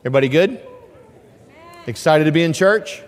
[0.00, 0.66] Everybody good?
[1.86, 3.02] Excited to be in church?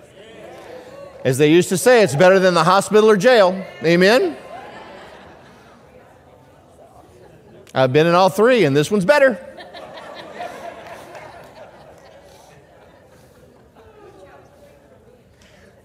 [1.25, 3.65] As they used to say, it's better than the hospital or jail.
[3.83, 4.37] Amen?
[7.75, 9.43] I've been in all three, and this one's better.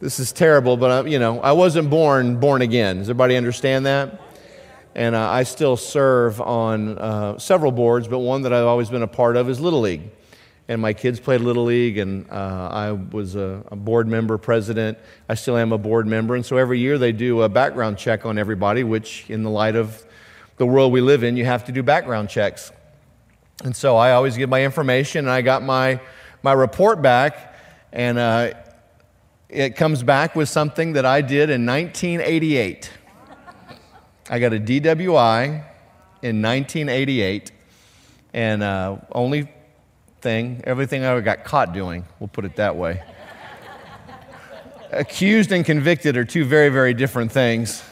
[0.01, 2.97] this is terrible, but I, you know, I wasn't born born again.
[2.97, 4.19] Does everybody understand that?
[4.93, 9.03] And uh, I still serve on uh, several boards, but one that I've always been
[9.03, 10.11] a part of is Little League
[10.69, 14.97] and my kids played Little League, and uh, I was a, a, board member, president.
[15.29, 16.35] I still am a board member.
[16.35, 19.77] And so every year they do a background check on everybody, which, in the light
[19.77, 20.05] of
[20.57, 22.71] the world we live in, you have to do background checks.
[23.63, 26.01] And so I always give my information, and I got my,
[26.43, 27.55] my report back,
[27.93, 28.51] and uh,
[29.47, 32.91] it comes back with something that I did in 1988.
[34.29, 35.45] I got a DWI
[36.21, 37.51] in 1988,
[38.33, 39.47] and uh, only
[40.21, 43.03] thing, everything I ever got caught doing, we'll put it that way.
[44.91, 47.83] Accused and convicted are two very, very different things.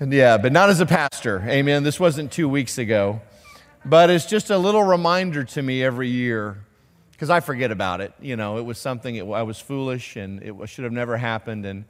[0.00, 1.44] Yeah, but not as a pastor.
[1.46, 1.84] Amen.
[1.84, 3.20] This wasn't two weeks ago.
[3.84, 6.64] But it's just a little reminder to me every year
[7.10, 8.12] because I forget about it.
[8.20, 11.66] You know, it was something, it, I was foolish and it should have never happened.
[11.66, 11.84] And,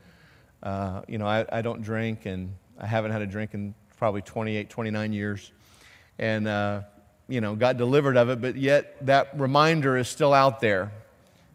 [0.62, 4.23] uh, you know, I, I, don't drink and I haven't had a drink in probably
[4.23, 5.53] 28, 29 years.
[6.19, 6.83] And, uh,
[7.28, 10.92] you know, got delivered of it, but yet that reminder is still out there,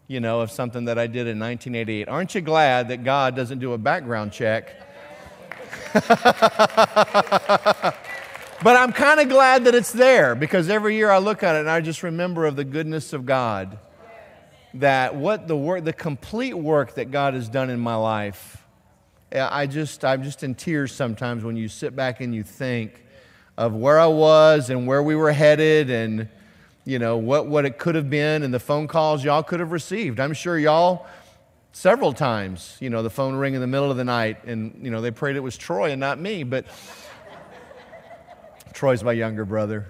[0.08, 2.08] you know, of something that I did in 1988.
[2.08, 4.74] Aren't you glad that God doesn't do a background check?
[5.94, 6.06] but
[8.64, 11.70] I'm kind of glad that it's there because every year I look at it and
[11.70, 13.80] I just remember of the goodness of God.
[14.74, 18.64] That what the work, the complete work that God has done in my life,
[19.31, 23.04] I just, I'm just in tears sometimes when you sit back and you think
[23.58, 26.30] of where I was and where we were headed and,
[26.86, 29.72] you know, what, what it could have been and the phone calls y'all could have
[29.72, 30.19] received.
[30.19, 31.08] I'm sure y'all
[31.72, 34.91] several times, you know, the phone ring in the middle of the night and, you
[34.91, 36.66] know, they prayed it was Troy and not me, but
[38.73, 39.88] Troy's my younger brother.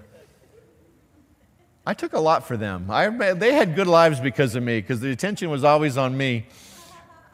[1.86, 2.90] I took a lot for them.
[2.90, 6.46] I, they had good lives because of me, because the attention was always on me.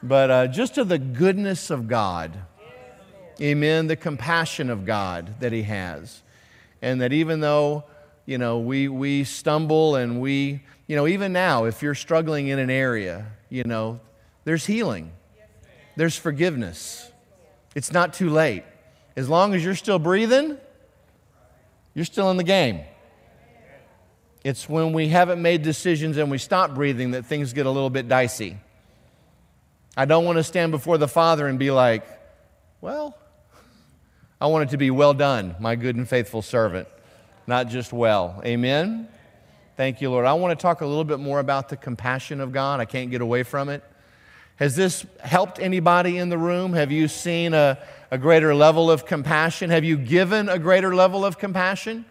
[0.02, 2.38] But uh, just to the goodness of God,
[3.40, 6.22] amen, the compassion of God that He has
[6.84, 7.84] and that even though,
[8.26, 12.58] you know, we, we stumble and we, you know, even now, if you're struggling in
[12.58, 14.00] an area, you know,
[14.44, 15.10] there's healing,
[15.96, 17.10] there's forgiveness.
[17.74, 18.64] It's not too late.
[19.16, 20.58] As long as you're still breathing,
[21.94, 22.82] you're still in the game.
[24.44, 27.88] It's when we haven't made decisions and we stop breathing that things get a little
[27.88, 28.58] bit dicey.
[29.96, 32.06] I don't want to stand before the Father and be like,
[32.82, 33.16] well,
[34.44, 36.86] I want it to be well done, my good and faithful servant,
[37.46, 38.42] not just well.
[38.44, 39.08] Amen?
[39.78, 40.26] Thank you, Lord.
[40.26, 42.78] I want to talk a little bit more about the compassion of God.
[42.78, 43.82] I can't get away from it.
[44.56, 46.74] Has this helped anybody in the room?
[46.74, 47.78] Have you seen a,
[48.10, 49.70] a greater level of compassion?
[49.70, 52.04] Have you given a greater level of compassion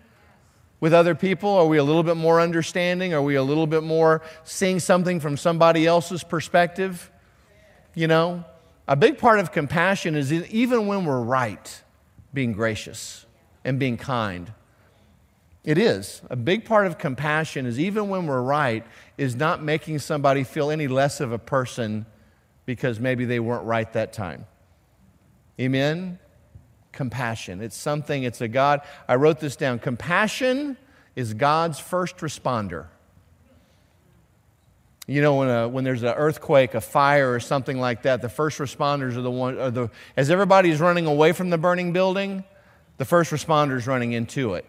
[0.79, 1.51] with other people?
[1.51, 3.13] Are we a little bit more understanding?
[3.13, 7.11] Are we a little bit more seeing something from somebody else's perspective?
[7.93, 8.43] You know,
[8.87, 11.82] a big part of compassion is even when we're right
[12.33, 13.25] being gracious
[13.63, 14.51] and being kind.
[15.63, 16.21] It is.
[16.29, 18.85] A big part of compassion is even when we're right,
[19.17, 22.05] is not making somebody feel any less of a person
[22.65, 24.45] because maybe they weren't right that time.
[25.59, 26.19] Amen?
[26.91, 27.61] Compassion.
[27.61, 28.81] It's something, it's a God.
[29.07, 29.79] I wrote this down.
[29.79, 30.77] Compassion
[31.15, 32.87] is God's first responder.
[35.05, 38.29] You know, when, a, when there's an earthquake, a fire, or something like that, the
[38.29, 42.43] first responders are the one, the, as everybody's running away from the burning building,
[42.97, 44.65] the first responders running into it.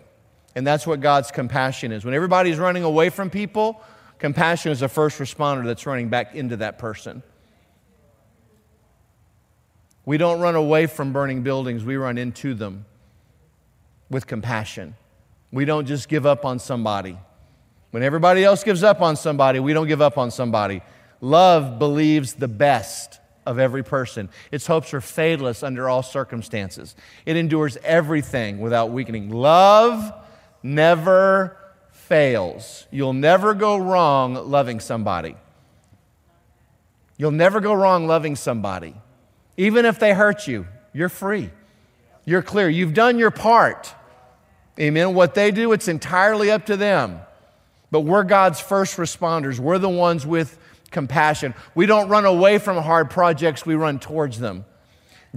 [0.57, 2.05] And that's what God's compassion is.
[2.05, 3.81] When everybody's running away from people,
[4.19, 7.23] compassion is the first responder that's running back into that person.
[10.05, 12.87] We don't run away from burning buildings, we run into them
[14.11, 14.97] with compassion.
[15.51, 17.17] We don't just give up on somebody.
[17.95, 20.83] When everybody else gives up on somebody, we don't give up on somebody.
[21.21, 24.31] Love believes the best of every person.
[24.51, 26.97] Its hopes are fadeless under all circumstances.
[27.25, 29.31] It endures everything without weakening.
[29.31, 30.13] Love
[30.61, 31.57] never
[31.93, 32.89] fails.
[32.91, 35.37] You'll never go wrong loving somebody.
[37.17, 38.97] You'll never go wrong loving somebody.
[39.57, 41.49] Even if they hurt you, you're free.
[42.25, 42.69] You're clear.
[42.69, 43.95] You've done your part.
[44.81, 45.15] Amen.
[45.15, 47.21] What they do, it's entirely up to them.
[47.95, 49.61] But we're God's first responders.
[49.61, 50.59] We're the ones with
[50.91, 51.55] compassion.
[51.77, 54.65] We don't run away from hard projects, we run towards them.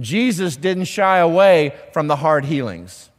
[0.00, 3.10] Jesus didn't shy away from the hard healings.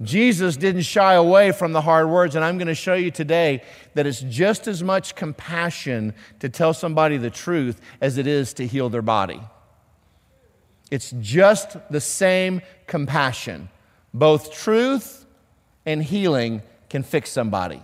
[0.00, 3.62] Jesus didn't shy away from the hard words, and I'm going to show you today
[3.92, 8.66] that it's just as much compassion to tell somebody the truth as it is to
[8.66, 9.42] heal their body.
[10.90, 13.68] It's just the same compassion.
[14.14, 15.26] Both truth
[15.84, 17.82] and healing can fix somebody.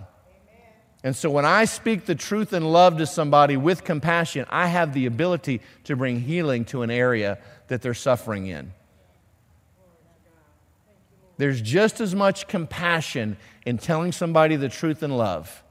[1.03, 4.93] And so when I speak the truth and love to somebody with compassion, I have
[4.93, 8.71] the ability to bring healing to an area that they're suffering in.
[11.37, 15.63] There's just as much compassion in telling somebody the truth and love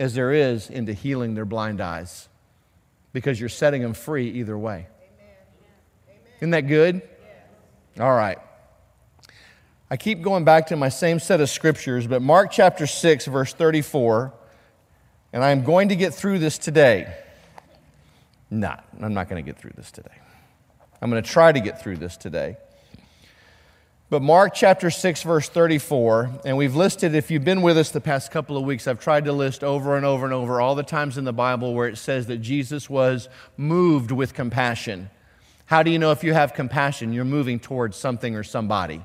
[0.00, 2.28] as there is into healing their blind eyes
[3.12, 4.88] because you're setting them free either way.
[6.40, 7.02] Isn't that good?
[8.00, 8.38] All right.
[9.90, 13.54] I keep going back to my same set of scriptures, but Mark chapter 6, verse
[13.54, 14.32] 34,
[15.36, 17.14] and I'm going to get through this today.
[18.50, 20.16] Not, I'm not going to get through this today.
[21.02, 22.56] I'm going to try to get through this today.
[24.08, 28.00] But Mark chapter 6, verse 34, and we've listed, if you've been with us the
[28.00, 30.82] past couple of weeks, I've tried to list over and over and over all the
[30.82, 33.28] times in the Bible where it says that Jesus was
[33.58, 35.10] moved with compassion.
[35.66, 37.12] How do you know if you have compassion?
[37.12, 39.04] You're moving towards something or somebody.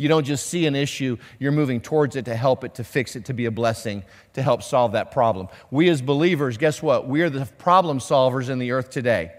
[0.00, 3.16] You don't just see an issue, you're moving towards it to help it, to fix
[3.16, 4.02] it, to be a blessing,
[4.32, 5.48] to help solve that problem.
[5.70, 7.06] We as believers, guess what?
[7.06, 9.32] We are the problem solvers in the earth today.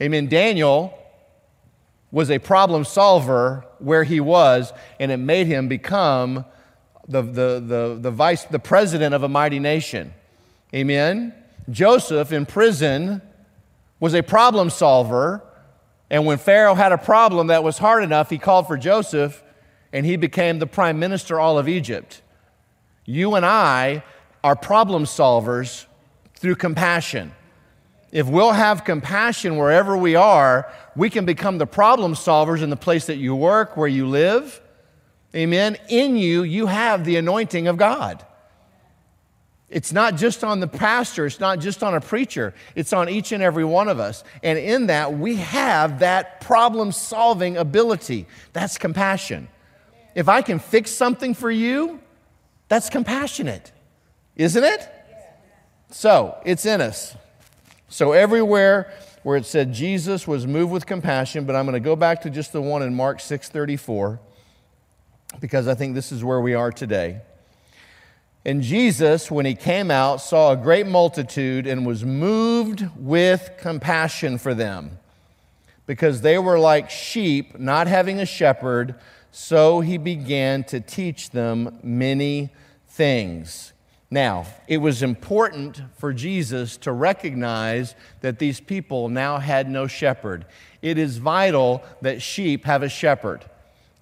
[0.00, 0.28] Amen.
[0.28, 0.96] Daniel
[2.12, 6.44] was a problem solver where he was, and it made him become
[7.08, 10.14] the, the, the, the vice, the president of a mighty nation.
[10.72, 11.34] Amen.
[11.68, 13.20] Joseph in prison
[13.98, 15.42] was a problem solver,
[16.10, 19.40] and when Pharaoh had a problem that was hard enough, he called for Joseph
[19.94, 22.20] and he became the prime minister all of Egypt.
[23.04, 24.02] You and I
[24.42, 25.86] are problem solvers
[26.34, 27.32] through compassion.
[28.10, 32.76] If we'll have compassion wherever we are, we can become the problem solvers in the
[32.76, 34.60] place that you work, where you live.
[35.32, 35.76] Amen.
[35.88, 38.26] In you, you have the anointing of God.
[39.68, 43.30] It's not just on the pastor, it's not just on a preacher, it's on each
[43.30, 44.24] and every one of us.
[44.42, 48.26] And in that, we have that problem solving ability.
[48.52, 49.48] That's compassion.
[50.14, 52.00] If I can fix something for you,
[52.68, 53.72] that's compassionate,
[54.36, 54.88] isn't it?
[55.90, 57.16] So it's in us.
[57.88, 61.96] So everywhere where it said Jesus was moved with compassion, but I'm going to go
[61.96, 64.18] back to just the one in Mark 6:34
[65.40, 67.20] because I think this is where we are today.
[68.44, 74.36] And Jesus, when he came out, saw a great multitude and was moved with compassion
[74.36, 74.98] for them
[75.86, 78.94] because they were like sheep not having a shepherd
[79.36, 82.50] so he began to teach them many
[82.86, 83.72] things.
[84.08, 90.46] Now, it was important for Jesus to recognize that these people now had no shepherd.
[90.82, 93.44] It is vital that sheep have a shepherd.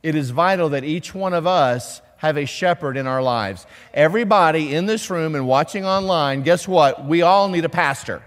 [0.02, 3.64] It is vital that each one of us have a shepherd in our lives.
[3.94, 7.06] Everybody in this room and watching online, guess what?
[7.06, 8.22] We all need a pastor.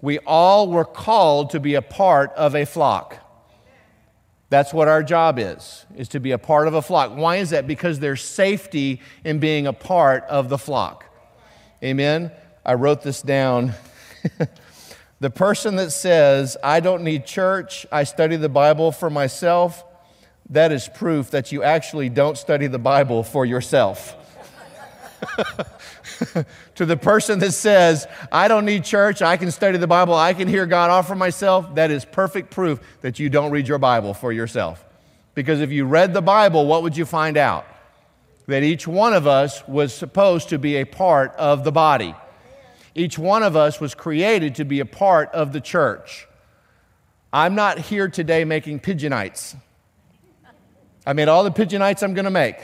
[0.00, 3.23] We all were called to be a part of a flock.
[4.54, 7.16] That's what our job is, is to be a part of a flock.
[7.16, 7.66] Why is that?
[7.66, 11.06] Because there's safety in being a part of the flock.
[11.82, 12.30] Amen?
[12.64, 13.74] I wrote this down.
[15.18, 19.84] the person that says, I don't need church, I study the Bible for myself,
[20.50, 24.14] that is proof that you actually don't study the Bible for yourself.
[26.74, 30.34] to the person that says, I don't need church, I can study the Bible, I
[30.34, 34.14] can hear God offer myself, that is perfect proof that you don't read your Bible
[34.14, 34.84] for yourself.
[35.34, 37.66] Because if you read the Bible, what would you find out?
[38.46, 42.14] That each one of us was supposed to be a part of the body.
[42.94, 46.28] Each one of us was created to be a part of the church.
[47.32, 49.56] I'm not here today making pigeonites.
[51.04, 52.56] I made all the pigeonites I'm going to make.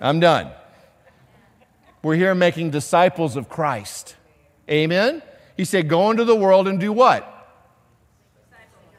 [0.00, 0.52] I'm done.
[2.02, 4.16] We're here making disciples of Christ.
[4.70, 5.22] Amen?
[5.56, 7.34] He said, Go into the world and do what?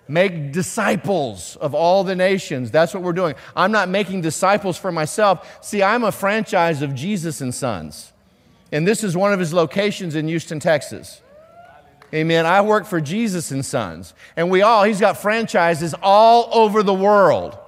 [0.10, 2.72] Make disciples of all the nations.
[2.72, 3.36] That's what we're doing.
[3.56, 5.64] I'm not making disciples for myself.
[5.64, 8.12] See, I'm a franchise of Jesus and Sons.
[8.72, 11.22] And this is one of his locations in Houston, Texas.
[12.12, 12.48] Amen.
[12.48, 14.16] I work for Jesus and Sons.
[14.36, 17.59] And we all, he's got franchises all over the world.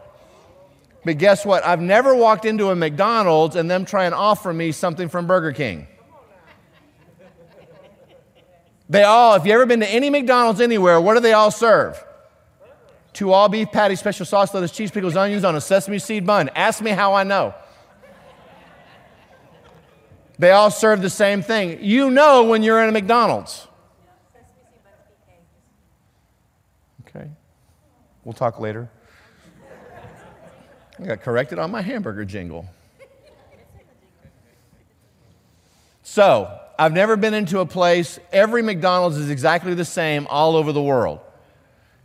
[1.04, 1.66] But guess what?
[1.66, 5.52] I've never walked into a McDonald's and them try and offer me something from Burger
[5.52, 5.88] King.
[8.90, 12.04] They all, if you've ever been to any McDonald's anywhere, what do they all serve?
[13.14, 16.50] Two all beef patties, special sauce, lettuce, cheese, pickles, onions on a sesame seed bun.
[16.56, 17.56] Ask me how I know.
[20.38, 21.80] They all serve the same thing.
[21.82, 23.68] You know when you're in a McDonald's.
[27.08, 27.30] Okay.
[28.24, 28.90] We'll talk later.
[31.02, 32.68] I got corrected on my hamburger jingle.
[36.04, 40.72] So, I've never been into a place, every McDonald's is exactly the same all over
[40.72, 41.20] the world.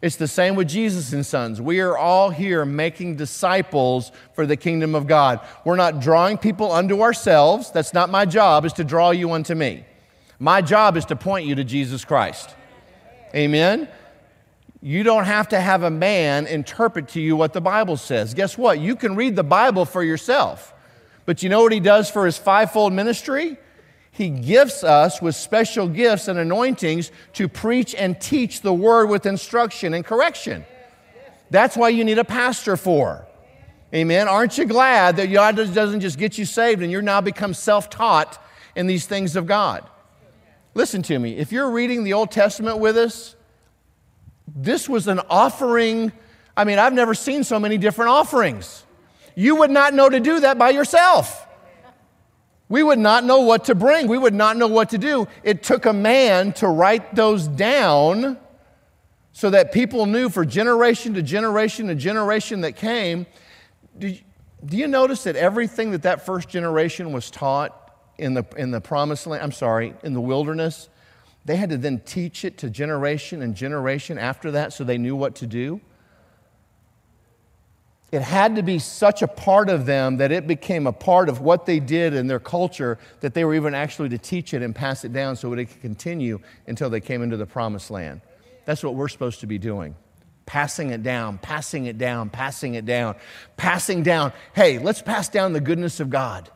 [0.03, 1.61] It's the same with Jesus and Sons.
[1.61, 5.41] We are all here making disciples for the kingdom of God.
[5.65, 7.71] We're not drawing people unto ourselves.
[7.71, 9.85] That's not my job, is to draw you unto me.
[10.39, 12.55] My job is to point you to Jesus Christ.
[13.35, 13.89] Amen?
[14.87, 18.35] You don't have to have a man interpret to you what the Bible says.
[18.35, 18.79] Guess what?
[18.79, 20.73] You can read the Bible for yourself.
[21.25, 23.57] But you know what he does for his fivefold ministry?
[24.13, 29.27] He gifts us with special gifts and anointings to preach and teach the word with
[29.27, 30.65] instruction and correction.
[31.51, 33.27] That's why you need a pastor for.
[33.93, 34.29] Amen.
[34.29, 37.91] Aren't you glad that God doesn't just get you saved and you're now become self
[37.91, 38.41] taught
[38.77, 39.85] in these things of God?
[40.75, 41.39] Listen to me.
[41.39, 43.35] If you're reading the Old Testament with us,
[44.47, 46.13] this was an offering.
[46.57, 48.85] I mean, I've never seen so many different offerings.
[49.35, 51.47] You would not know to do that by yourself.
[52.69, 54.09] We would not know what to bring.
[54.09, 55.29] We would not know what to do.
[55.45, 58.39] It took a man to write those down
[59.33, 63.27] so that people knew for generation to generation to generation that came.
[63.99, 64.21] Do you,
[64.65, 68.81] do you notice that everything that that first generation was taught in the, in the
[68.81, 70.89] promised land, I'm sorry, in the wilderness,
[71.47, 75.15] they had to then teach it to generation and generation after that so they knew
[75.15, 75.81] what to do.
[78.13, 81.41] It had to be such a part of them that it became a part of
[81.41, 84.75] what they did in their culture that they were even actually to teach it and
[84.75, 88.21] pass it down so it could continue until they came into the promised land.
[88.65, 89.95] That's what we're supposed to be doing
[90.47, 93.17] passing it down, passing it down, passing it down,
[93.57, 94.33] passing down.
[94.55, 96.49] Hey, let's pass down the goodness of God.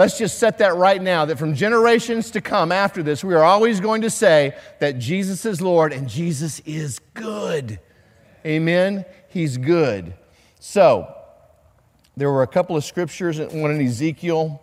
[0.00, 3.44] Let's just set that right now that from generations to come after this, we are
[3.44, 7.78] always going to say that Jesus is Lord and Jesus is good.
[8.46, 9.04] Amen?
[9.28, 10.14] He's good.
[10.58, 11.14] So,
[12.16, 14.62] there were a couple of scriptures, one in Ezekiel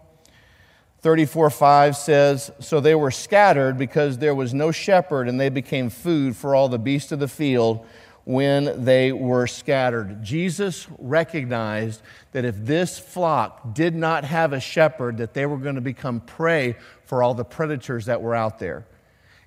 [1.01, 5.91] 34 5 says, So they were scattered because there was no shepherd, and they became
[5.91, 7.85] food for all the beasts of the field
[8.27, 10.21] when they were scattered.
[10.21, 12.01] Jesus recognized
[12.33, 16.19] that if this flock did not have a shepherd, that they were going to become
[16.19, 18.85] prey for all the predators that were out there.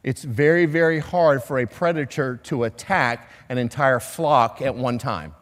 [0.03, 5.35] It's very, very hard for a predator to attack an entire flock at one time.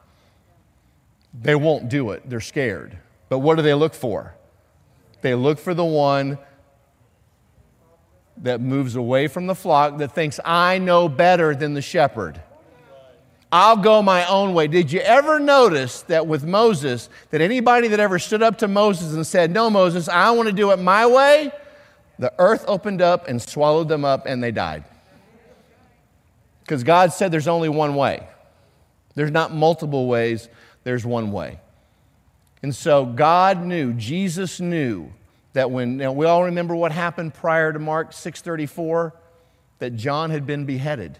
[1.33, 2.99] They won't do it, they're scared.
[3.29, 4.35] But what do they look for?
[5.21, 6.39] They look for the one
[8.39, 12.43] that moves away from the flock that thinks, I know better than the shepherd.
[13.51, 14.67] I'll go my own way.
[14.67, 19.15] Did you ever notice that with Moses, that anybody that ever stood up to Moses
[19.15, 21.51] and said, No, Moses, I want to do it my way,
[22.19, 24.85] the earth opened up and swallowed them up and they died?
[26.61, 28.29] Because God said there's only one way.
[29.15, 30.49] There's not multiple ways,
[30.85, 31.59] there's one way.
[32.63, 35.11] And so God knew, Jesus knew
[35.55, 39.13] that when now we all remember what happened prior to Mark 6:34
[39.79, 41.19] that John had been beheaded.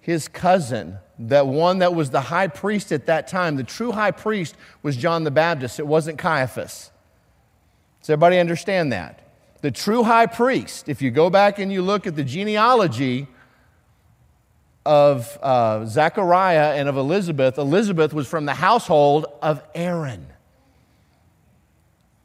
[0.00, 0.98] His cousin
[1.28, 4.96] that one that was the high priest at that time, the true high priest was
[4.96, 5.78] John the Baptist.
[5.78, 6.90] It wasn't Caiaphas.
[8.00, 9.20] Does everybody understand that?
[9.60, 13.26] The true high priest, if you go back and you look at the genealogy
[14.86, 20.26] of uh, Zechariah and of Elizabeth, Elizabeth was from the household of Aaron.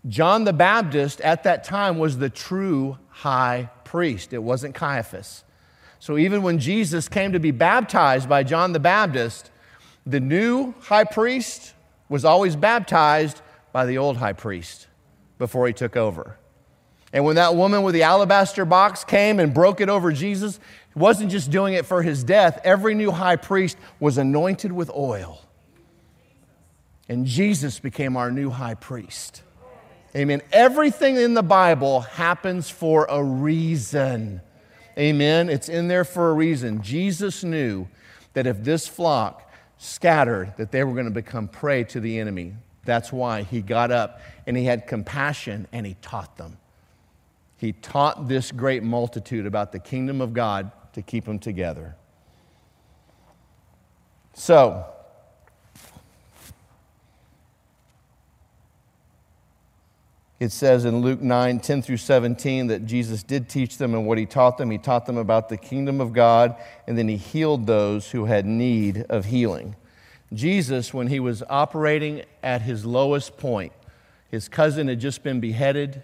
[0.07, 5.44] John the Baptist at that time was the true high priest, it wasn't Caiaphas.
[6.05, 9.49] So even when Jesus came to be baptized by John the Baptist,
[10.05, 11.73] the new high priest
[12.09, 14.85] was always baptized by the old high priest
[15.39, 16.37] before he took over.
[17.11, 20.59] And when that woman with the alabaster box came and broke it over Jesus,
[20.93, 22.61] he wasn't just doing it for his death.
[22.63, 25.41] Every new high priest was anointed with oil.
[27.09, 29.41] And Jesus became our new high priest.
[30.15, 30.43] Amen.
[30.51, 34.41] Everything in the Bible happens for a reason.
[34.97, 35.49] Amen.
[35.49, 36.81] It's in there for a reason.
[36.81, 37.87] Jesus knew
[38.33, 42.53] that if this flock scattered, that they were going to become prey to the enemy.
[42.85, 46.57] That's why he got up and he had compassion and he taught them.
[47.57, 51.95] He taught this great multitude about the kingdom of God to keep them together.
[54.33, 54.85] So,
[60.45, 64.19] It says in Luke 9, 10 through 17, that Jesus did teach them and what
[64.19, 64.69] he taught them.
[64.69, 68.45] He taught them about the kingdom of God, and then he healed those who had
[68.45, 69.75] need of healing.
[70.31, 73.73] Jesus, when he was operating at his lowest point,
[74.29, 76.03] his cousin had just been beheaded.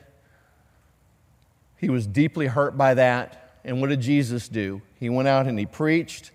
[1.77, 3.59] He was deeply hurt by that.
[3.63, 4.81] And what did Jesus do?
[4.99, 6.31] He went out and he preached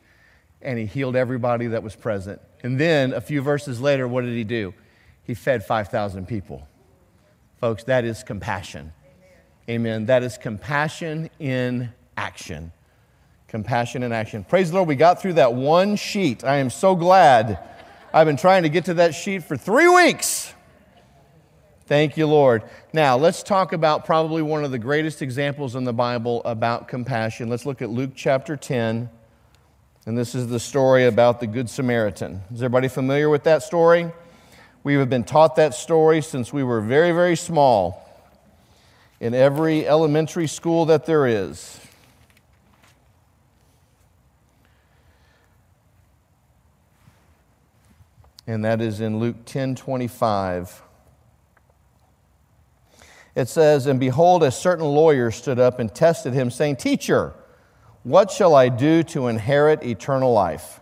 [0.63, 2.41] and he healed everybody that was present.
[2.63, 4.75] And then a few verses later, what did he do?
[5.27, 6.67] he fed 5,000 people.
[7.61, 8.93] Folks, that is compassion.
[9.69, 10.07] Amen.
[10.07, 12.71] That is compassion in action.
[13.49, 14.45] Compassion in action.
[14.45, 16.45] Praise the Lord, we got through that one sheet.
[16.45, 17.59] I am so glad.
[18.13, 20.53] I've been trying to get to that sheet for three weeks.
[21.87, 22.65] Thank you, Lord.
[22.93, 27.49] Now, let's talk about probably one of the greatest examples in the Bible about compassion.
[27.49, 29.09] Let's look at Luke chapter 10.
[30.05, 32.43] And this is the story about the Good Samaritan.
[32.53, 34.13] Is everybody familiar with that story?
[34.87, 38.09] We have been taught that story since we were very, very small
[39.19, 41.81] in every elementary school that there is.
[48.47, 50.83] And that is in Luke 10 25.
[53.35, 57.35] It says, And behold, a certain lawyer stood up and tested him, saying, Teacher,
[58.05, 60.78] what shall I do to inherit eternal life?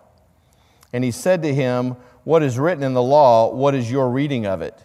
[0.92, 3.54] And he said to him, What is written in the law?
[3.54, 4.76] What is your reading of it?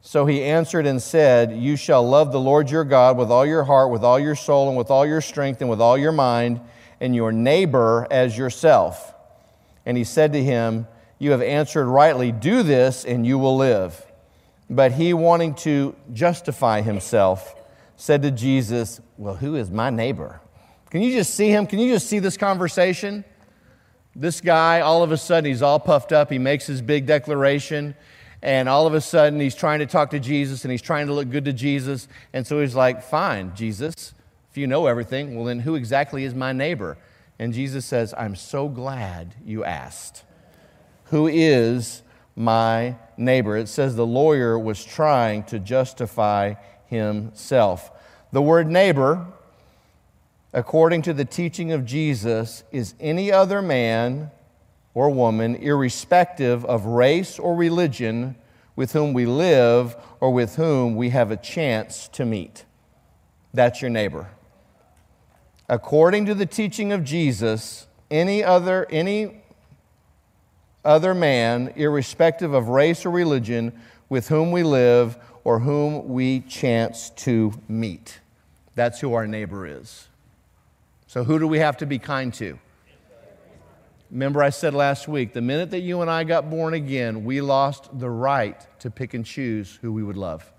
[0.00, 3.64] So he answered and said, You shall love the Lord your God with all your
[3.64, 6.60] heart, with all your soul, and with all your strength, and with all your mind,
[7.00, 9.14] and your neighbor as yourself.
[9.86, 10.86] And he said to him,
[11.18, 12.32] You have answered rightly.
[12.32, 14.04] Do this, and you will live.
[14.70, 17.54] But he, wanting to justify himself,
[17.96, 20.40] said to Jesus, Well, who is my neighbor?
[20.90, 21.66] Can you just see him?
[21.66, 23.24] Can you just see this conversation?
[24.18, 26.30] This guy, all of a sudden, he's all puffed up.
[26.30, 27.94] He makes his big declaration
[28.42, 31.12] and all of a sudden he's trying to talk to Jesus and he's trying to
[31.12, 32.08] look good to Jesus.
[32.32, 34.14] And so he's like, Fine, Jesus,
[34.50, 36.98] if you know everything, well, then who exactly is my neighbor?
[37.38, 40.24] And Jesus says, I'm so glad you asked.
[41.06, 42.02] Who is
[42.36, 43.56] my neighbor?
[43.56, 46.54] It says the lawyer was trying to justify
[46.86, 47.90] himself.
[48.32, 49.26] The word neighbor,
[50.52, 54.30] according to the teaching of Jesus, is any other man
[54.94, 58.34] or woman, irrespective of race or religion,
[58.74, 62.64] with whom we live or with whom we have a chance to meet.
[63.52, 64.28] That's your neighbor.
[65.68, 69.42] According to the teaching of Jesus, any other, any
[70.84, 77.10] other man, irrespective of race or religion, with whom we live or whom we chance
[77.10, 78.20] to meet.
[78.74, 80.08] That's who our neighbor is.
[81.08, 82.58] So, who do we have to be kind to?
[84.10, 87.40] Remember, I said last week the minute that you and I got born again, we
[87.40, 90.52] lost the right to pick and choose who we would love.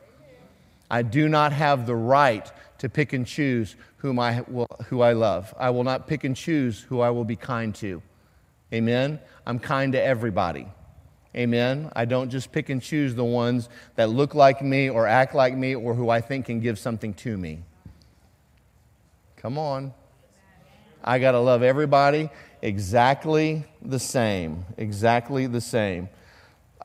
[0.89, 5.13] I do not have the right to pick and choose whom I will, who I
[5.13, 5.53] love.
[5.55, 8.01] I will not pick and choose who I will be kind to.
[8.73, 9.19] Amen?
[9.45, 10.67] I'm kind to everybody.
[11.35, 11.91] Amen?
[11.95, 15.55] I don't just pick and choose the ones that look like me or act like
[15.55, 17.62] me or who I think can give something to me.
[19.38, 19.93] Come on.
[21.03, 22.29] I got to love everybody
[22.62, 24.65] exactly the same.
[24.77, 26.09] Exactly the same.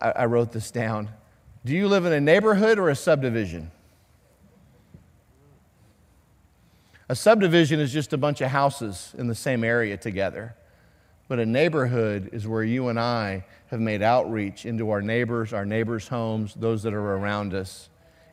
[0.01, 1.11] I, I, wrote this down.
[1.65, 3.71] Do you live in a neighborhood or a subdivision?
[7.09, 10.55] A subdivision is just a bunch of houses in the same area together.
[11.29, 15.65] But a neighborhood is where you and I have made outreach into our neighbors, our
[15.65, 17.89] neighbors' homes, those that are around us,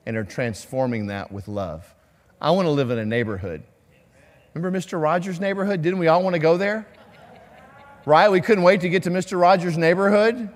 [0.05, 1.93] and are transforming that with love.
[2.39, 3.63] I want to live in a neighborhood.
[4.53, 5.01] Remember Mr.
[5.01, 5.81] Rogers' neighborhood?
[5.81, 6.85] Didn't we all want to go there?
[8.05, 8.29] right?
[8.29, 9.39] We couldn't wait to get to Mr.
[9.39, 10.49] Rogers' neighborhood.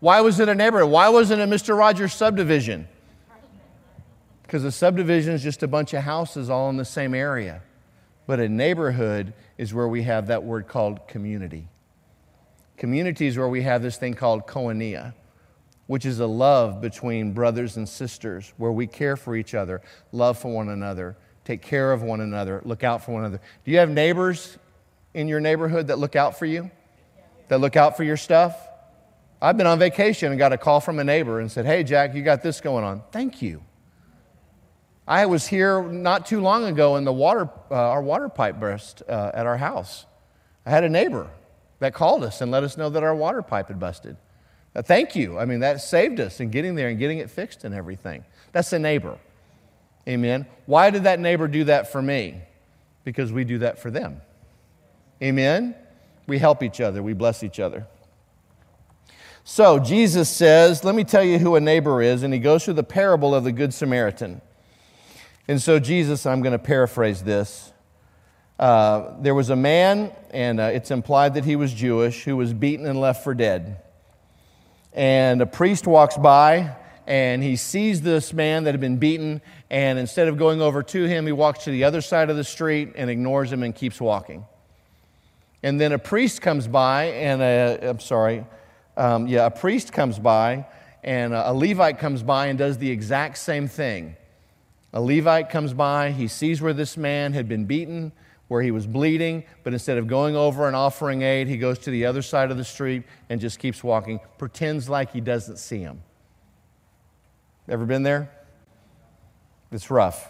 [0.00, 0.90] Why was it a neighborhood?
[0.90, 1.76] Why wasn't it a Mr.
[1.76, 2.88] Rogers subdivision?
[4.42, 7.62] Because a subdivision is just a bunch of houses all in the same area.
[8.26, 11.68] But a neighborhood is where we have that word called community.
[12.76, 15.14] Community is where we have this thing called koinonia,
[15.86, 20.38] which is a love between brothers and sisters, where we care for each other, love
[20.38, 23.40] for one another, take care of one another, look out for one another.
[23.64, 24.58] Do you have neighbors
[25.14, 26.70] in your neighborhood that look out for you?
[27.52, 28.56] that look out for your stuff.
[29.42, 32.14] I've been on vacation and got a call from a neighbor and said, Hey, Jack,
[32.14, 33.02] you got this going on.
[33.12, 33.62] Thank you.
[35.06, 39.02] I was here not too long ago and the water, uh, our water pipe burst
[39.06, 40.06] uh, at our house.
[40.64, 41.28] I had a neighbor
[41.80, 44.16] that called us and let us know that our water pipe had busted.
[44.74, 45.38] Thank you.
[45.38, 48.24] I mean, that saved us in getting there and getting it fixed and everything.
[48.52, 49.18] That's a neighbor.
[50.08, 50.46] Amen.
[50.66, 52.40] Why did that neighbor do that for me?
[53.04, 54.20] Because we do that for them.
[55.22, 55.74] Amen.
[56.26, 57.86] We help each other, we bless each other.
[59.44, 62.74] So Jesus says, Let me tell you who a neighbor is, and he goes through
[62.74, 64.40] the parable of the Good Samaritan.
[65.48, 67.72] And so, Jesus, I'm going to paraphrase this.
[68.58, 72.52] Uh, there was a man, and uh, it's implied that he was Jewish, who was
[72.52, 73.82] beaten and left for dead.
[74.92, 79.98] And a priest walks by, and he sees this man that had been beaten, and
[79.98, 82.92] instead of going over to him, he walks to the other side of the street
[82.94, 84.44] and ignores him and keeps walking.
[85.62, 88.44] And then a priest comes by, and a, I'm sorry,
[88.96, 90.66] um, yeah, a priest comes by,
[91.04, 94.16] and a Levite comes by and does the exact same thing.
[94.92, 98.12] A Levite comes by, he sees where this man had been beaten,
[98.48, 101.90] where he was bleeding, but instead of going over and offering aid, he goes to
[101.90, 105.78] the other side of the street and just keeps walking, pretends like he doesn't see
[105.78, 106.02] him.
[107.68, 108.30] Ever been there?
[109.70, 110.28] It's rough.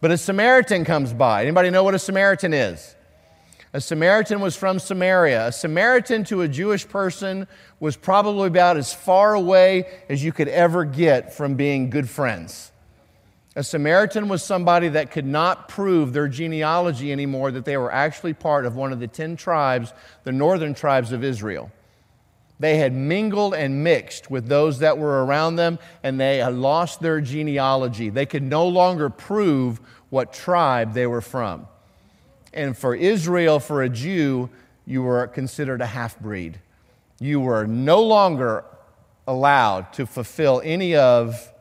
[0.00, 1.42] But a Samaritan comes by.
[1.42, 2.94] Anybody know what a Samaritan is?
[3.72, 5.48] A Samaritan was from Samaria.
[5.48, 7.48] A Samaritan to a Jewish person
[7.80, 12.70] was probably about as far away as you could ever get from being good friends.
[13.56, 18.34] A Samaritan was somebody that could not prove their genealogy anymore that they were actually
[18.34, 19.92] part of one of the 10 tribes,
[20.24, 21.72] the northern tribes of Israel.
[22.64, 27.00] They had mingled and mixed with those that were around them, and they had lost
[27.00, 28.08] their genealogy.
[28.08, 31.68] They could no longer prove what tribe they were from.
[32.54, 34.48] And for Israel, for a Jew,
[34.86, 36.58] you were considered a half breed.
[37.20, 38.64] You were no longer
[39.26, 41.52] allowed to fulfill any of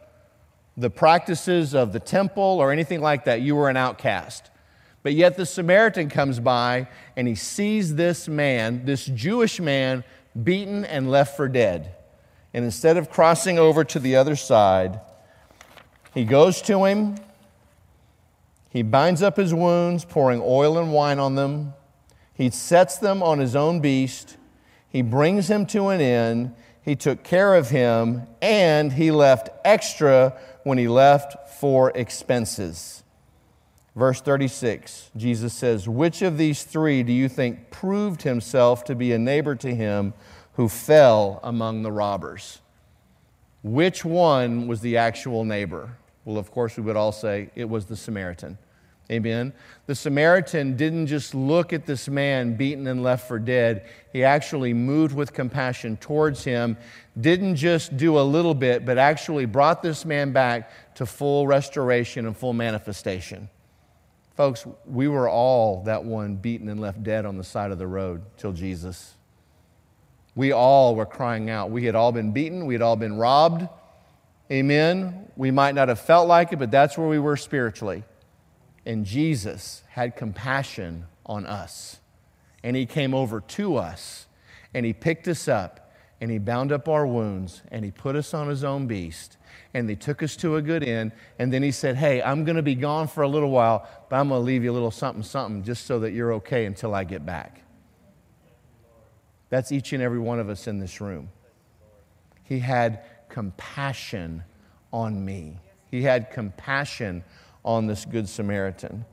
[0.77, 4.51] the practices of the temple or anything like that, you were an outcast.
[5.01, 6.87] But yet the Samaritan comes by
[7.17, 10.05] and he sees this man, this Jewish man,
[10.41, 11.95] beaten and left for dead.
[12.53, 14.99] And instead of crossing over to the other side,
[16.13, 17.15] he goes to him.
[18.69, 21.73] He binds up his wounds, pouring oil and wine on them.
[22.33, 24.37] He sets them on his own beast.
[24.89, 26.55] He brings him to an inn.
[26.81, 33.02] He took care of him, and he left extra when he left for expenses.
[33.95, 39.13] Verse 36, Jesus says, Which of these three do you think proved himself to be
[39.13, 40.13] a neighbor to him
[40.53, 42.60] who fell among the robbers?
[43.62, 45.95] Which one was the actual neighbor?
[46.25, 48.58] Well, of course, we would all say it was the Samaritan.
[49.12, 49.53] Amen.
[49.86, 53.88] The Samaritan didn't just look at this man beaten and left for dead.
[54.12, 56.77] He actually moved with compassion towards him,
[57.19, 62.25] didn't just do a little bit, but actually brought this man back to full restoration
[62.25, 63.49] and full manifestation.
[64.35, 67.87] Folks, we were all that one beaten and left dead on the side of the
[67.87, 69.13] road till Jesus.
[70.35, 71.69] We all were crying out.
[71.69, 73.67] We had all been beaten, we had all been robbed.
[74.51, 75.31] Amen.
[75.35, 78.03] We might not have felt like it, but that's where we were spiritually.
[78.85, 81.99] And Jesus had compassion on us.
[82.63, 84.27] And he came over to us
[84.73, 88.33] and he picked us up and he bound up our wounds and he put us
[88.33, 89.37] on his own beast
[89.73, 92.55] and they took us to a good inn and then he said hey i'm going
[92.55, 94.91] to be gone for a little while but i'm going to leave you a little
[94.91, 97.62] something something just so that you're okay until i get back
[99.49, 101.29] that's each and every one of us in this room
[102.43, 104.43] he had compassion
[104.91, 105.57] on me
[105.93, 107.23] he had compassion
[107.63, 109.05] on this Good Samaritan.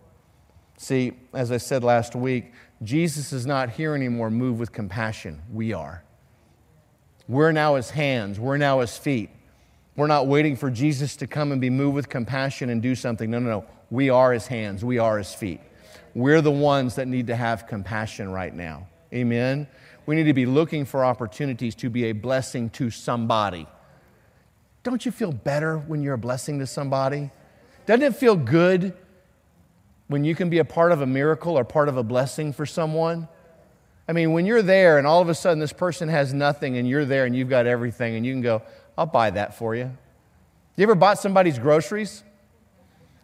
[0.78, 5.42] See, as I said last week, Jesus is not here anymore moved with compassion.
[5.52, 6.02] We are.
[7.28, 9.28] We're now his hands, we're now his feet.
[9.96, 13.30] We're not waiting for Jesus to come and be moved with compassion and do something.
[13.30, 13.64] No, no, no.
[13.90, 15.60] We are his hands, we are his feet.
[16.14, 18.88] We're the ones that need to have compassion right now.
[19.12, 19.68] Amen.
[20.06, 23.66] We need to be looking for opportunities to be a blessing to somebody.
[24.82, 27.30] Don't you feel better when you're a blessing to somebody?
[27.86, 28.94] Doesn't it feel good
[30.08, 32.64] when you can be a part of a miracle or part of a blessing for
[32.66, 33.28] someone?
[34.08, 36.88] I mean, when you're there and all of a sudden this person has nothing and
[36.88, 38.62] you're there and you've got everything and you can go,
[39.00, 39.90] I'll buy that for you.
[40.76, 42.22] You ever bought somebody's groceries?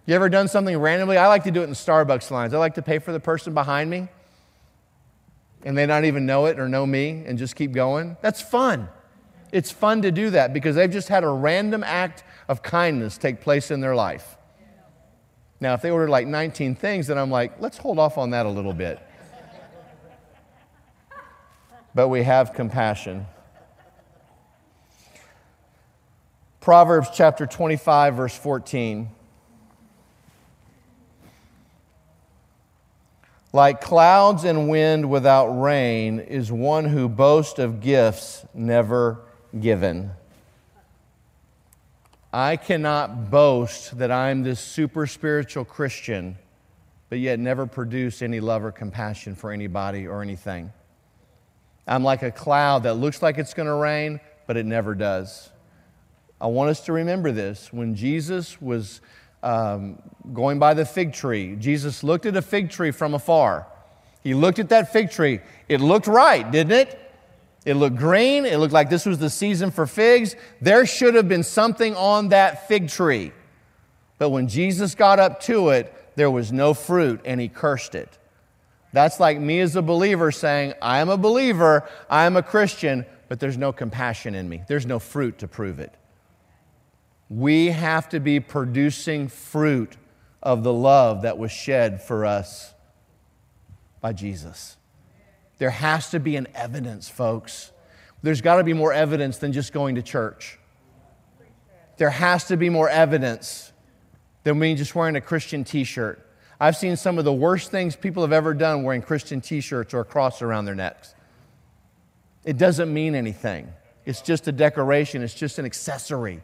[0.07, 1.19] You ever done something randomly?
[1.19, 2.55] I like to do it in Starbucks lines.
[2.55, 4.09] I like to pay for the person behind me
[5.67, 8.17] and they don't even know it or know me and just keep going.
[8.23, 8.89] That's fun.
[9.53, 13.43] It's fun to do that because they've just had a random act of kindness take
[13.43, 14.39] place in their life.
[15.61, 18.47] Now, if they ordered like 19 things, then I'm like, let's hold off on that
[18.47, 18.99] a little bit.
[21.95, 23.27] but we have compassion.
[26.67, 29.09] Proverbs chapter 25, verse 14.
[33.53, 39.21] Like clouds and wind without rain is one who boasts of gifts never
[39.61, 40.11] given.
[42.33, 46.37] I cannot boast that I'm this super spiritual Christian,
[47.11, 50.73] but yet never produce any love or compassion for anybody or anything.
[51.87, 55.51] I'm like a cloud that looks like it's going to rain, but it never does.
[56.41, 57.73] I want us to remember this.
[57.73, 59.01] When Jesus was
[59.43, 63.67] um, going by the fig tree, Jesus looked at a fig tree from afar.
[64.23, 65.41] He looked at that fig tree.
[65.69, 67.01] It looked right, didn't it?
[67.65, 68.45] It looked green.
[68.45, 70.37] It looked like this was the season for figs.
[70.61, 73.33] There should have been something on that fig tree.
[74.19, 78.19] But when Jesus got up to it, there was no fruit and he cursed it.
[78.93, 83.05] That's like me as a believer saying, I am a believer, I am a Christian,
[83.29, 84.63] but there's no compassion in me.
[84.69, 85.95] There's no fruit to prove it.
[87.29, 89.97] We have to be producing fruit
[90.43, 92.73] of the love that was shed for us
[94.01, 94.77] by Jesus.
[95.59, 97.73] There has to be an evidence, folks.
[98.23, 100.59] There's got to be more evidence than just going to church.
[101.97, 103.73] There has to be more evidence
[104.45, 106.23] than me just wearing a Christian t shirt.
[106.61, 109.93] I've seen some of the worst things people have ever done wearing Christian t shirts
[109.93, 111.15] or a cross around their necks.
[112.45, 113.73] It doesn't mean anything,
[114.05, 116.43] it's just a decoration, it's just an accessory.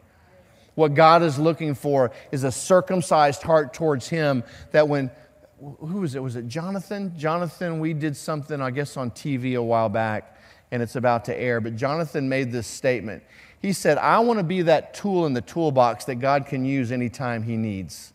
[0.75, 5.11] What God is looking for is a circumcised heart towards Him that when,
[5.61, 6.23] who was it?
[6.23, 7.13] Was it Jonathan?
[7.17, 10.37] Jonathan, we did something, I guess, on TV a while back,
[10.71, 13.23] and it's about to air, but Jonathan made this statement.
[13.61, 16.91] He said, I want to be that tool in the toolbox that God can use
[16.91, 18.13] anytime He needs.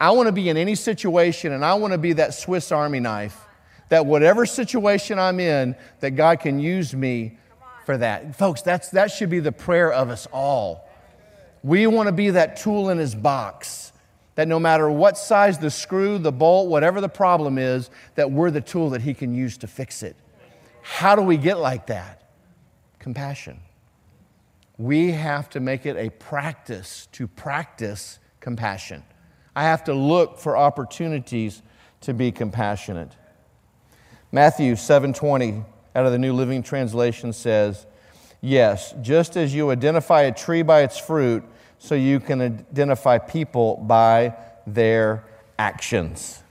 [0.00, 3.00] I want to be in any situation, and I want to be that Swiss Army
[3.00, 3.44] knife
[3.88, 7.38] that whatever situation I'm in, that God can use me
[7.84, 8.36] for that.
[8.36, 10.83] Folks, that's, that should be the prayer of us all.
[11.64, 13.92] We want to be that tool in His box,
[14.34, 18.50] that no matter what size the screw, the bolt, whatever the problem is, that we're
[18.50, 20.14] the tool that He can use to fix it.
[20.82, 22.28] How do we get like that?
[22.98, 23.60] Compassion.
[24.76, 29.02] We have to make it a practice to practice compassion.
[29.56, 31.62] I have to look for opportunities
[32.02, 33.12] to be compassionate.
[34.30, 37.86] Matthew 7:20 out of the New Living Translation says,
[38.44, 41.42] "Yes, just as you identify a tree by its fruit,
[41.78, 44.34] so you can identify people by
[44.66, 45.24] their
[45.58, 46.42] actions."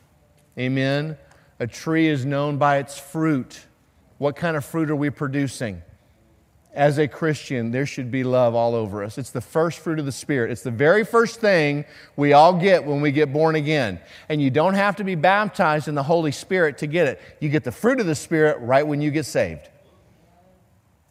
[0.58, 1.18] Amen.
[1.60, 3.66] A tree is known by its fruit.
[4.18, 5.84] What kind of fruit are we producing?
[6.74, 9.18] as a Christian, there should be love all over us.
[9.18, 10.52] It's the first fruit of the Spirit.
[10.52, 14.00] It's the very first thing we all get when we get born again.
[14.28, 17.22] And you don't have to be baptized in the Holy Spirit to get it.
[17.40, 19.70] You get the fruit of the Spirit right when you get saved.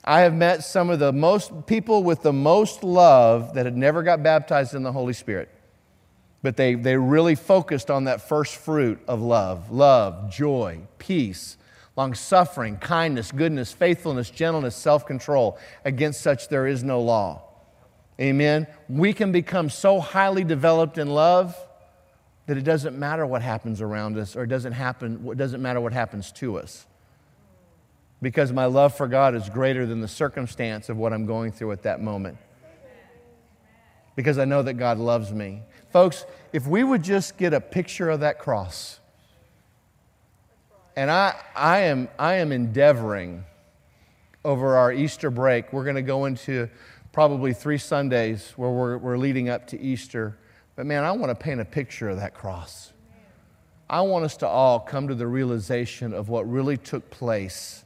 [0.05, 4.03] I have met some of the most people with the most love that had never
[4.03, 5.49] got baptized in the Holy Spirit.
[6.43, 11.57] But they, they really focused on that first fruit of love love, joy, peace,
[11.97, 15.59] long suffering, kindness, goodness, faithfulness, gentleness, self control.
[15.85, 17.45] Against such there is no law.
[18.21, 18.67] Amen.
[18.89, 21.57] We can become so highly developed in love
[22.47, 25.81] that it doesn't matter what happens around us or it doesn't, happen, it doesn't matter
[25.81, 26.87] what happens to us.
[28.23, 31.73] Because my love for God is greater than the circumstance of what I'm going through
[31.73, 32.39] at that moment.
[34.15, 35.63] Because I know that God loves me.
[35.91, 39.01] Folks, if we would just get a picture of that cross,
[40.95, 43.45] and I, I, am, I am endeavoring
[44.45, 45.73] over our Easter break.
[45.73, 46.69] We're going to go into
[47.13, 50.39] probably three Sundays where we're, we're leading up to Easter.
[50.77, 52.93] But man, I want to paint a picture of that cross.
[53.89, 57.85] I want us to all come to the realization of what really took place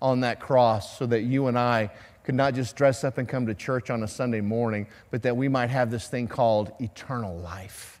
[0.00, 1.90] on that cross so that you and I
[2.24, 5.36] could not just dress up and come to church on a Sunday morning, but that
[5.36, 8.00] we might have this thing called eternal life.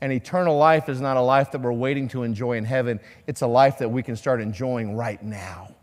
[0.00, 3.40] And eternal life is not a life that we're waiting to enjoy in heaven, it's
[3.40, 5.74] a life that we can start enjoying right now.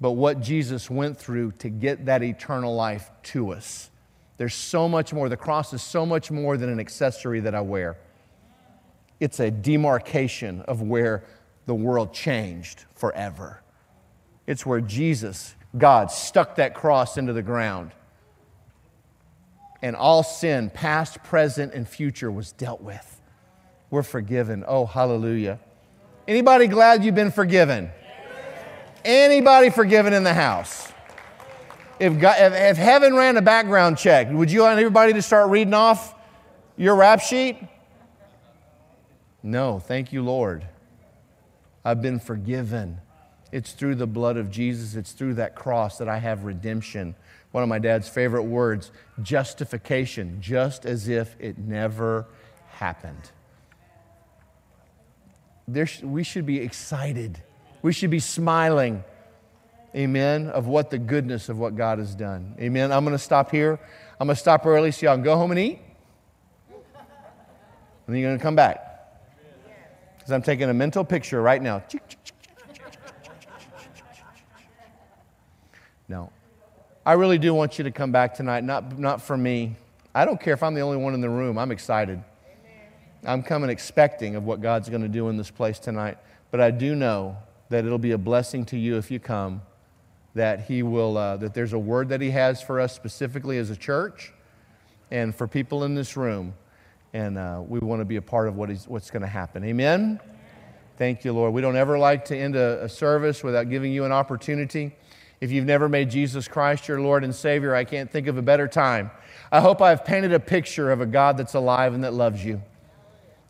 [0.00, 3.90] But what Jesus went through to get that eternal life to us.
[4.36, 5.28] There's so much more.
[5.28, 7.96] The cross is so much more than an accessory that I wear.
[9.20, 11.24] It's a demarcation of where
[11.66, 13.62] the world changed forever.
[14.48, 17.92] It's where Jesus, God, stuck that cross into the ground
[19.82, 23.20] and all sin, past, present, and future, was dealt with.
[23.90, 24.64] We're forgiven.
[24.66, 25.60] Oh, hallelujah.
[26.26, 27.90] Anybody glad you've been forgiven?
[29.04, 30.90] Anybody forgiven in the house?
[32.00, 35.50] If, God, if, if heaven ran a background check, would you want everybody to start
[35.50, 36.14] reading off
[36.78, 37.58] your rap sheet?
[39.42, 40.66] No, thank you, Lord.
[41.84, 43.02] I've been forgiven.
[43.50, 47.14] It's through the blood of Jesus, it's through that cross that I have redemption
[47.50, 48.90] one of my dad's favorite words
[49.22, 52.26] justification, just as if it never
[52.70, 53.30] happened.
[55.66, 57.42] There, we should be excited.
[57.82, 59.04] We should be smiling,
[59.94, 62.54] amen, of what the goodness of what God has done.
[62.58, 62.92] Amen.
[62.92, 63.78] I'm going to stop here.
[64.20, 65.80] I'm going to stop early so y'all can go home and eat.
[68.06, 68.84] And then you're going to come back.
[70.16, 71.82] Because I'm taking a mental picture right now.
[76.08, 76.32] No,
[77.04, 79.76] I really do want you to come back tonight, not, not for me.
[80.14, 81.58] I don't care if I'm the only one in the room.
[81.58, 82.22] I'm excited.
[83.24, 86.18] I'm coming expecting of what God's going to do in this place tonight.
[86.50, 87.36] But I do know
[87.68, 89.62] that it'll be a blessing to you if you come,
[90.34, 93.70] that He will, uh, that there's a word that He has for us specifically as
[93.70, 94.32] a church
[95.10, 96.54] and for people in this room.
[97.12, 99.64] And uh, we want to be a part of what is, what's going to happen.
[99.64, 100.20] Amen?
[100.96, 101.52] Thank you, Lord.
[101.52, 104.94] We don't ever like to end a, a service without giving you an opportunity
[105.40, 108.42] If you've never made Jesus Christ your Lord and Savior, I can't think of a
[108.42, 109.10] better time.
[109.52, 112.62] I hope I've painted a picture of a God that's alive and that loves you.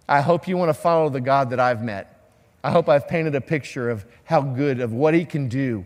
[0.08, 2.14] I hope you want to follow the God that I've met.
[2.62, 5.84] I hope I've painted a picture of how good, of what He can do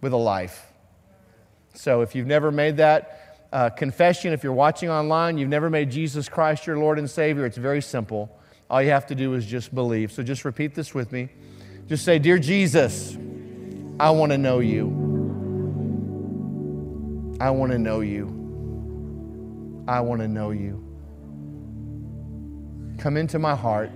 [0.00, 0.66] with a life.
[1.74, 5.90] So if you've never made that uh, confession, if you're watching online, you've never made
[5.90, 8.30] Jesus Christ your Lord and Savior, it's very simple.
[8.70, 10.12] All you have to do is just believe.
[10.12, 11.28] So just repeat this with me.
[11.88, 13.16] Just say, Dear Jesus,
[14.00, 15.01] I want to know you.
[17.42, 18.28] I want to know you.
[19.88, 20.80] I want to know you.
[22.98, 23.90] Come into my heart.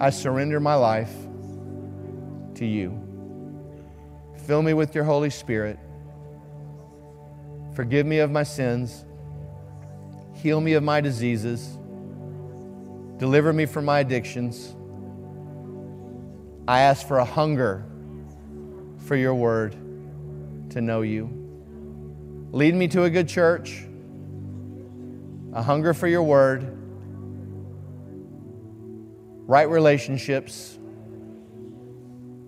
[0.00, 1.14] I surrender my life
[2.56, 2.98] to you.
[4.48, 5.78] Fill me with your Holy Spirit.
[7.76, 9.04] Forgive me of my sins.
[10.34, 11.78] Heal me of my diseases.
[13.18, 14.74] Deliver me from my addictions.
[16.66, 17.84] I ask for a hunger
[19.06, 19.76] for your word
[20.72, 21.30] to know you.
[22.52, 23.84] Lead me to a good church,
[25.52, 26.76] a hunger for your word,
[29.46, 30.78] right relationships,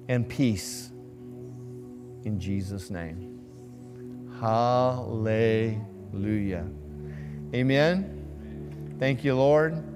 [0.08, 0.90] and peace
[2.24, 3.40] in Jesus' name.
[4.40, 5.76] Hallelujah.
[7.54, 8.96] Amen.
[8.98, 9.93] Thank you, Lord.